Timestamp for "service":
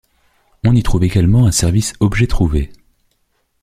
1.51-1.93